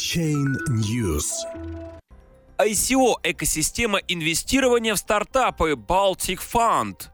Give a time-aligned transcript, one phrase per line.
[0.00, 1.44] Blockchain News.
[2.58, 7.08] ICO– экосистема инвестирования в стартапы Baltic Fund.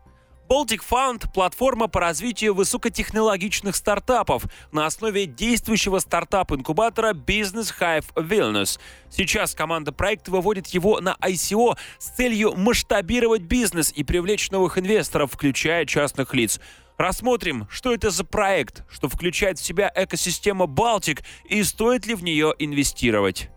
[0.48, 8.78] Baltic Fund– платформа по развитию высокотехнологичных стартапов на основе действующего стартап-инкубатора Business Hive Vilnius.
[9.10, 15.32] Сейчас команда проекта выводит его на ICO с целью масштабировать бизнес и привлечь новых инвесторов,
[15.32, 16.60] включая частных лиц.
[16.98, 22.22] Рассмотрим, что это за проект, что включает в себя экосистема Baltic и стоит ли в
[22.22, 23.50] нее инвестировать.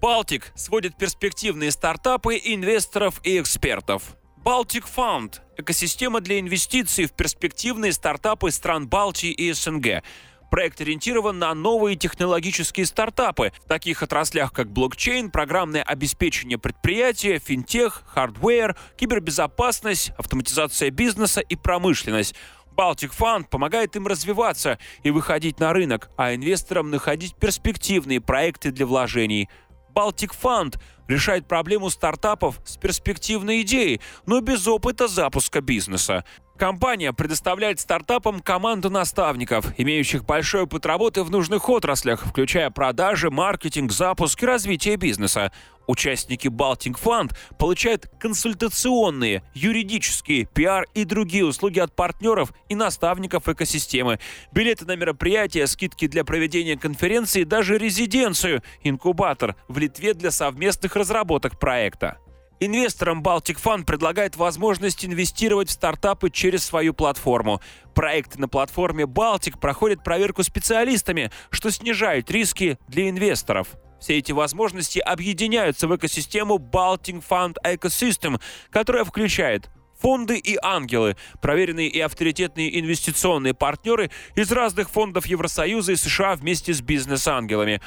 [0.00, 4.16] Baltic сводит перспективные стартапы, инвесторов и экспертов.
[4.44, 10.02] Baltic Fund– экосистема для инвестиций в перспективные стартапы стран Балтии и СНГ.
[10.50, 18.02] Проект ориентирован на новые технологические стартапы в таких отраслях, как блокчейн, программное обеспечение предприятия, финтех,
[18.06, 22.34] hardware, кибербезопасность, автоматизация бизнеса и промышленность.
[22.76, 28.86] Baltic Fund помогает им развиваться и выходить на рынок, а инвесторам находить перспективные проекты для
[28.86, 29.48] вложений.
[29.94, 36.24] Baltic Fund решает проблему стартапов с перспективной идеей, но без опыта запуска бизнеса.
[36.60, 43.90] Компания предоставляет стартапам команду наставников, имеющих большой опыт работы в нужных отраслях, включая продажи, маркетинг,
[43.90, 45.52] запуск и развитие бизнеса.
[45.86, 54.18] Участники Baltic Fund получают консультационные, юридические, пиар и другие услуги от партнеров и наставников экосистемы,
[54.52, 61.58] билеты на мероприятия, скидки для проведения конференции, даже резиденцию, инкубатор в Литве для совместных разработок
[61.58, 62.18] проекта.
[62.62, 67.62] Инвесторам Baltic Fund предлагает возможность инвестировать в стартапы через свою платформу.
[67.94, 73.68] Проекты на платформе Baltic проходят проверку специалистами, что снижает риски для инвесторов.
[73.98, 78.38] Все эти возможности объединяются в экосистему Baltic Fund Ecosystem,
[78.70, 85.96] которая включает фонды и ангелы, проверенные и авторитетные инвестиционные партнеры из разных фондов Евросоюза и
[85.96, 87.80] США вместе с бизнес-ангелами,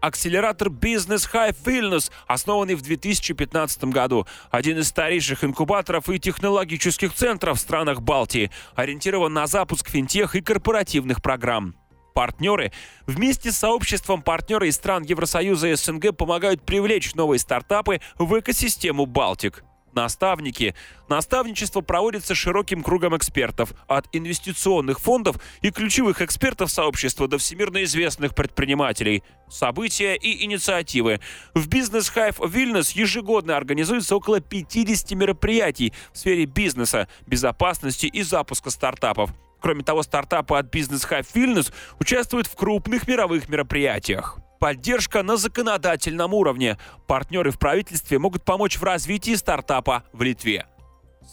[0.00, 4.26] Акселератор Business Hive Vilnius, основанный в 2015 году.
[4.50, 10.40] Один из старейших инкубаторов и технологических центров в странах Балтии, ориентирован на запуск финтех и
[10.40, 11.74] корпоративных программ
[12.18, 12.72] партнеры
[13.06, 19.06] вместе с сообществом партнеров из стран Евросоюза и СНГ помогают привлечь новые стартапы в экосистему
[19.06, 19.62] Балтик.
[19.98, 20.76] Наставники.
[21.08, 28.36] Наставничество проводится широким кругом экспертов, от инвестиционных фондов и ключевых экспертов сообщества до всемирно известных
[28.36, 29.24] предпринимателей.
[29.48, 31.18] События и инициативы.
[31.52, 38.70] В бизнес Hive Vilnius ежегодно организуется около 50 мероприятий в сфере бизнеса, безопасности и запуска
[38.70, 39.30] стартапов.
[39.60, 44.38] Кроме того, стартапы от Business Hive Vilnius участвуют в крупных мировых мероприятиях.
[44.58, 46.78] Поддержка на законодательном уровне.
[47.06, 50.66] Партнеры в правительстве могут помочь в развитии стартапа в Литве.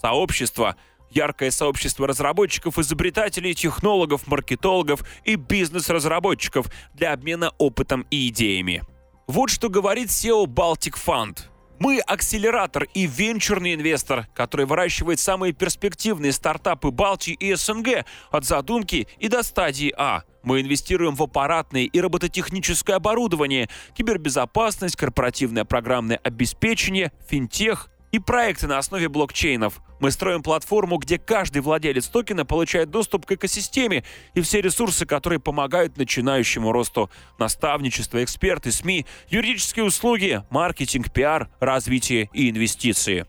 [0.02, 0.75] Сообщество
[1.09, 8.84] яркое сообщество разработчиков, изобретателей, технологов, маркетологов и бизнес-разработчиков для обмена опытом и идеями.
[9.28, 11.40] Вот что говорит SEO Baltic Fund–
[11.80, 19.08] мы акселератор и венчурный инвестор, который выращивает самые перспективные стартапы Балтии и СНГ от задумки
[19.19, 20.24] и до стадии А.
[20.44, 28.78] Мы инвестируем в аппаратное и робототехническое оборудование, кибербезопасность, корпоративное программное обеспечение, финтех, и проекты на
[28.78, 29.81] основе блокчейнов.
[30.00, 35.40] Мы строим платформу, где каждый владелец токена получает доступ к экосистеме и все ресурсы, которые
[35.40, 37.09] помогают начинающему росту.
[37.40, 43.25] Наставничество, эксперты, СМИ, юридические услуги, маркетинг, пиар, развитие и инвестиции.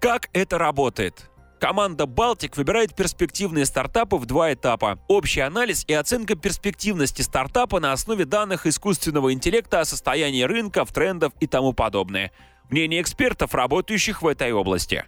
[0.00, 1.30] Как это работает?
[1.60, 4.98] Команда Baltic выбирает перспективные стартапы в два этапа.
[5.06, 11.32] Общий анализ и оценка перспективности стартапа на основе данных искусственного интеллекта о состоянии рынков, трендов
[11.38, 12.32] и тому подобное
[12.70, 15.04] мнение экспертов, работающих в этой области.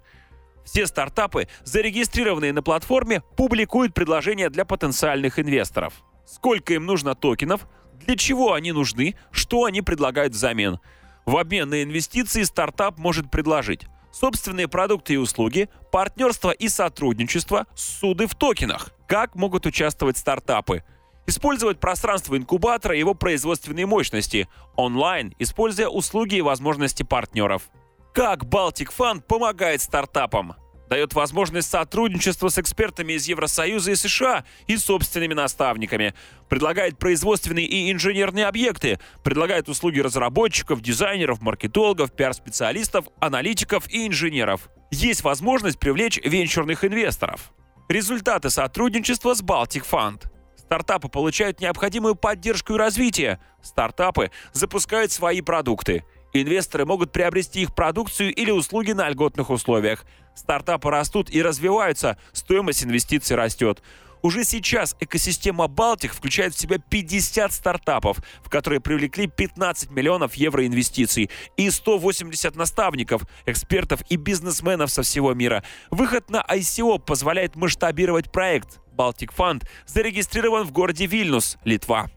[0.64, 5.94] Все стартапы, зарегистрированные на платформе, публикуют предложения для потенциальных инвесторов.
[6.26, 7.66] Сколько им нужно токенов,
[8.06, 10.78] для чего они нужны, что они предлагают взамен.
[11.26, 18.26] В обмен на инвестиции стартап может предложить собственные продукты и услуги, партнерство и сотрудничество, суды
[18.26, 18.90] в токенах.
[19.06, 20.84] Как могут участвовать стартапы–
[21.26, 24.48] Использовать пространство инкубатора и его производственные мощности.
[24.76, 27.70] Онлайн, используя услуги и возможности партнеров.
[28.12, 30.54] Как Baltic Fund помогает стартапам?
[30.88, 36.14] Дает возможность сотрудничества с экспертами из Евросоюза и США и собственными наставниками.
[36.48, 38.98] Предлагает производственные и инженерные объекты.
[39.22, 44.68] Предлагает услуги разработчиков, дизайнеров, маркетологов, пиар-специалистов, аналитиков и инженеров.
[44.90, 47.52] Есть возможность привлечь венчурных инвесторов.
[47.88, 50.24] Результаты сотрудничества с Baltic Fund–
[50.70, 53.40] Стартапы получают необходимую поддержку и развитие.
[53.60, 56.04] Стартапы запускают свои продукты.
[56.32, 60.04] Инвесторы могут приобрести их продукцию или услуги на льготных условиях.
[60.34, 63.82] Стартапы растут и развиваются, стоимость инвестиций растет.
[64.22, 70.66] Уже сейчас экосистема Балтик включает в себя 50 стартапов, в которые привлекли 15 миллионов евро
[70.66, 75.64] инвестиций и 180 наставников, экспертов и бизнесменов со всего мира.
[75.90, 78.80] Выход на ICO позволяет масштабировать проект.
[78.94, 82.10] Baltic Fund зарегистрирован в городе Вильнюс, Литва.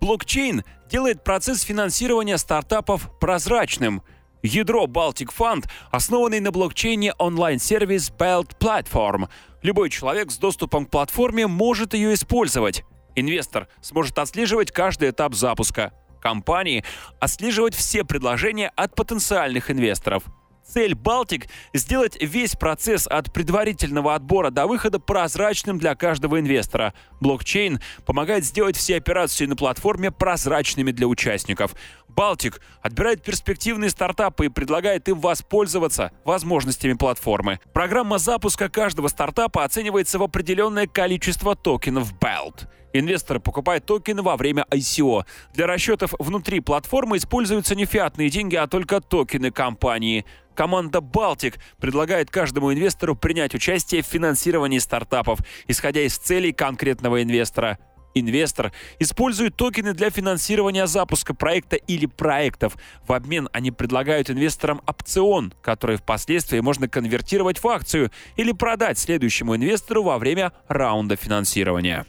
[0.00, 4.02] Блокчейн делает процесс финансирования стартапов прозрачным.
[4.42, 9.28] Ядро Baltic Fund, основанный на блокчейне онлайн-сервис Belt Platform.
[9.62, 12.84] Любой человек с доступом к платформе может ее использовать.
[13.14, 15.92] Инвестор сможет отслеживать каждый этап запуска.
[16.20, 16.84] Компании
[17.18, 20.24] отслеживать все предложения от потенциальных инвесторов–
[20.72, 26.94] Цель Балтик— сделать весь процесс от предварительного отбора до выхода прозрачным для каждого инвестора.
[27.20, 31.74] Блокчейн помогает сделать все операции на платформе прозрачными для участников.
[32.06, 37.58] Балтик отбирает перспективные стартапы и предлагает им воспользоваться возможностями платформы.
[37.72, 42.68] Программа запуска каждого стартапа оценивается в определенное количество токенов BELT.
[42.92, 45.24] Инвесторы покупают токены во время ICO.
[45.54, 50.24] Для расчетов внутри платформы используются не фиатные деньги, а только токены компании.
[50.54, 55.38] Команда «Балтик» предлагает каждому инвестору принять участие в финансировании стартапов,
[55.68, 57.78] исходя из целей конкретного инвестора.
[58.12, 62.76] Инвестор использует токены для финансирования запуска проекта или проектов.
[63.06, 69.54] В обмен они предлагают инвесторам опцион, который впоследствии можно конвертировать в акцию или продать следующему
[69.54, 72.04] инвестору во время раунда финансирования.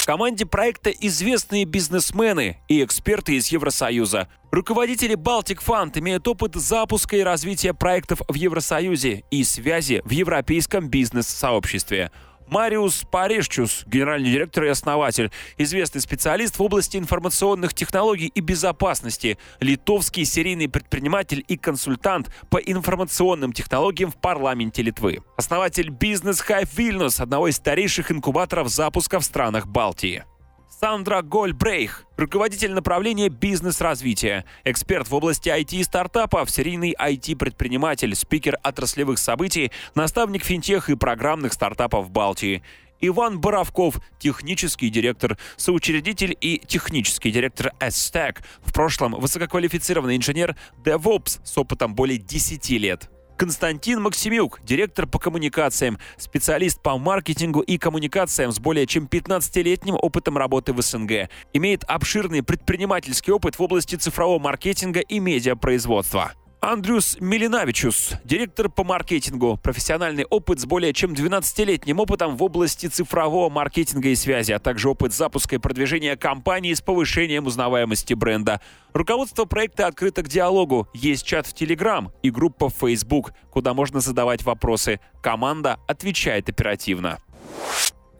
[0.00, 4.28] В команде проекта известные бизнесмены и эксперты из Евросоюза.
[4.50, 10.88] Руководители Baltic Fund имеют опыт запуска и развития проектов в Евросоюзе и связи в европейском
[10.88, 12.10] бизнес-сообществе.
[12.50, 20.24] Мариус Парешчус, генеральный директор и основатель, известный специалист в области информационных технологий и безопасности, литовский
[20.24, 25.22] серийный предприниматель и консультант по информационным технологиям в парламенте Литвы.
[25.36, 30.24] Основатель бизнес Hive Vilnius, одного из старейших инкубаторов запуска в странах Балтии.
[30.70, 39.18] Сандра Гольбрейх, руководитель направления бизнес-развития, эксперт в области IT и стартапов, серийный IT-предприниматель, спикер отраслевых
[39.18, 42.62] событий, наставник финтех и программных стартапов Балтии.
[43.00, 51.58] Иван Боровков, технический директор, соучредитель и технический директор S-Stack, в прошлом высококвалифицированный инженер DevOps с
[51.58, 53.10] опытом более 10 лет.
[53.40, 60.36] Константин Максимюк, директор по коммуникациям, специалист по маркетингу и коммуникациям с более чем 15-летним опытом
[60.36, 61.30] работы в СНГ.
[61.54, 66.32] Имеет обширный предпринимательский опыт в области цифрового маркетинга и медиапроизводства.
[66.60, 73.48] Андрюс Милинавичус, директор по маркетингу, профессиональный опыт с более чем 12-летним опытом в области цифрового
[73.48, 78.60] маркетинга и связи, а также опыт запуска и продвижения компании с повышением узнаваемости бренда.
[78.92, 80.86] Руководство проекта открыто к диалогу.
[80.92, 85.00] Есть чат в Telegram и группа в Facebook, куда можно задавать вопросы.
[85.22, 87.20] Команда отвечает оперативно.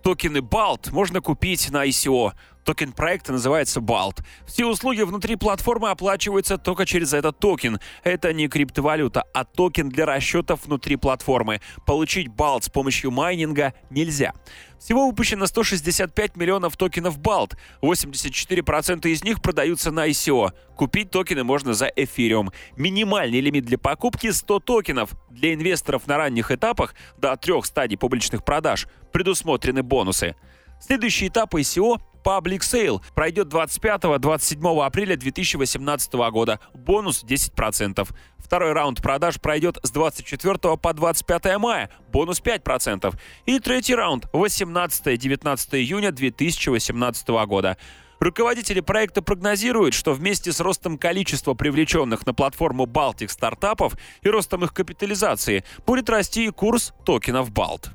[0.03, 2.33] Токены BALT можно купить на ICO.
[2.70, 4.22] Токен проекта называется BALT.
[4.46, 7.81] Все услуги внутри платформы оплачиваются только через этот токен.
[8.05, 11.61] Это не криптовалюта, а токен для расчетов внутри платформы.
[11.84, 14.34] Получить BALT с помощью майнинга нельзя.
[14.78, 17.56] Всего выпущено 165 миллионов токенов BALT.
[17.82, 20.52] 84% из них продаются на ICO.
[20.76, 22.52] Купить токены можно за Ethereum.
[22.76, 25.11] Минимальный лимит для покупки 100 токенов.
[25.28, 30.37] Для инвесторов на ранних этапах до трех стадий публичных продаж предусмотрены бонусы.
[30.81, 36.61] Следующий этап ICO Public Sale пройдет 25-27 апреля 2018 года.
[36.75, 38.08] Бонус 10%.
[38.39, 41.91] Второй раунд продаж пройдет с 24 по 25 мая.
[42.12, 43.15] Бонус 5%.
[43.46, 47.77] И третий раунд 18-19 июня 2018 года.
[48.20, 54.62] Руководители проекта прогнозируют, что вместе с ростом количества привлеченных на платформу Baltic стартапов и ростом
[54.62, 57.89] их капитализации будет расти и курс токенов Balt.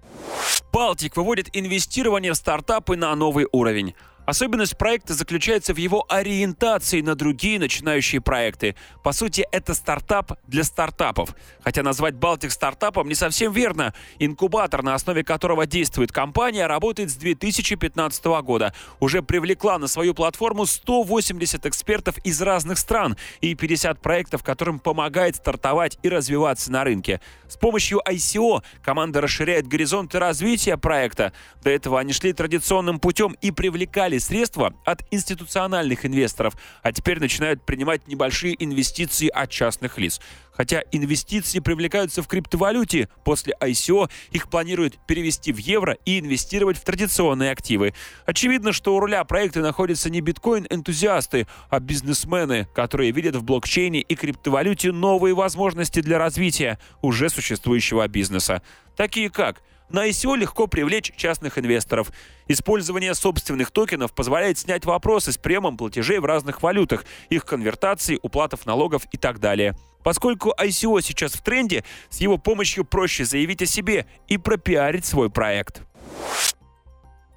[0.73, 3.93] Baltic выводит инвестирование в стартапы на новый уровень.
[4.25, 8.75] Особенность проекта заключается в его ориентации на другие начинающие проекты.
[9.03, 11.35] По сути, это стартап для стартапов.
[11.63, 13.93] Хотя назвать Балтик стартапом не совсем верно.
[14.17, 18.73] Инкубатор, на основе которого действует компания, работает с 2015 года.
[18.99, 25.35] Уже привлекла на свою платформу 180 экспертов из разных стран и 50 проектов, которым помогает
[25.35, 27.21] стартовать и развиваться на рынке.
[27.47, 31.31] С помощью ICO команда расширяет горизонты развития проекта.
[31.63, 37.19] До этого они шли традиционным путем и привлекали брали средства от институциональных инвесторов, а теперь
[37.19, 40.19] начинают принимать небольшие инвестиции от частных лиц.
[40.51, 46.83] Хотя инвестиции привлекаются в криптовалюте, после ICO их планируют перевести в евро и инвестировать в
[46.83, 47.93] традиционные активы.
[48.25, 54.15] Очевидно, что у руля проекта находятся не биткоин-энтузиасты, а бизнесмены, которые видят в блокчейне и
[54.15, 58.61] криптовалюте новые возможности для развития уже существующего бизнеса.
[58.95, 62.11] Такие как На ICO легко привлечь частных инвесторов.
[62.47, 68.65] Использование собственных токенов позволяет снять вопросы с приемом платежей в разных валютах, их конвертации, уплатов
[68.65, 69.75] налогов и так далее.
[70.03, 75.29] Поскольку ICO сейчас в тренде, с его помощью проще заявить о себе и пропиарить свой
[75.29, 75.81] проект.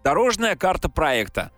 [0.04, 1.50] Дорожная карта проекта.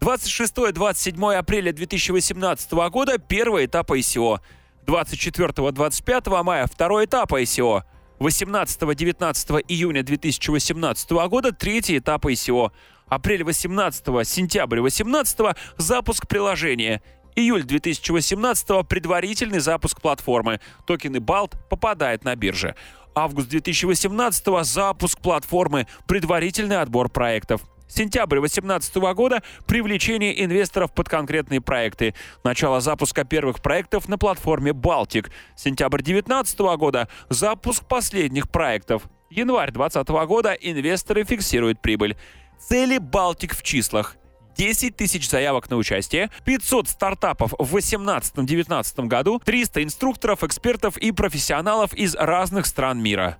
[0.00, 4.40] 26-27 апреля 2018 года– первый этап ICO.
[4.86, 7.82] 24-25 мая– второй этап ICO.
[8.18, 12.72] 18-19 июня 2018 года– третий этап ICO.
[13.08, 17.02] Апрель 18 сентябрь 18 запуск приложения.
[17.34, 20.60] Июль 2018 предварительный запуск платформы.
[20.86, 22.74] Токены BALT попадают на бирже.
[23.14, 27.62] Август 2018 запуск платформы, предварительный отбор проектов.
[27.88, 32.14] Сентябрь 2018 года– привлечение инвесторов под конкретные проекты.
[32.42, 35.30] Начало запуска первых проектов на платформе «Балтик».
[35.56, 39.04] Сентябрь 2019 года– запуск последних проектов.
[39.30, 42.16] Январь 2020 года инвесторы фиксируют прибыль.
[42.58, 44.16] Цели «Балтик» в числах.
[44.56, 51.92] 10 тысяч заявок на участие, 500 стартапов в 2018-2019 году, 300 инструкторов, экспертов и профессионалов
[51.94, 53.38] из разных стран мира.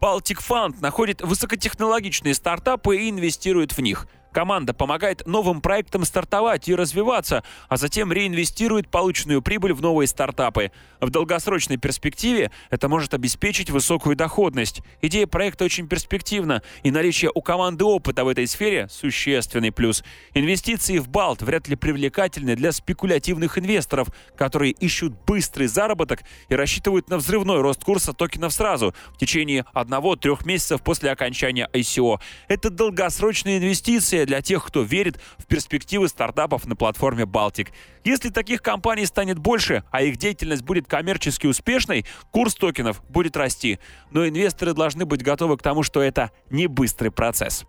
[0.00, 6.74] Baltic Fund находит высокотехнологичные стартапы и инвестирует в них– Команда помогает новым проектам стартовать и
[6.74, 10.70] развиваться, а затем реинвестирует полученную прибыль в новые стартапы.
[11.00, 14.82] В долгосрочной перспективе это может обеспечить высокую доходность.
[15.02, 20.04] Идея проекта очень перспективна, и наличие у команды опыта в этой сфере– существенный плюс.
[20.34, 27.08] Инвестиции в Балт вряд ли привлекательны для спекулятивных инвесторов, которые ищут быстрый заработок и рассчитывают
[27.08, 32.20] на взрывной рост курса токенов сразу, в течение одного-трех месяцев после окончания ICO.
[32.48, 37.68] Это долгосрочные инвестиции, решение для тех, кто верит в перспективы стартапов на платформе Baltic.
[38.04, 43.78] Если таких компаний станет больше, а их деятельность будет коммерчески успешной, курс токенов будет расти.
[44.10, 47.64] Но инвесторы должны быть готовы к тому, что это не быстрый процесс.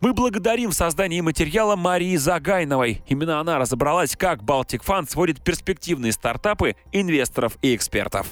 [0.00, 3.02] Мы благодарим в создании материала Марии Загайновой.
[3.08, 8.26] Именно она разобралась, как Baltic Fund сводит перспективные стартапы, инвесторов и экспертов.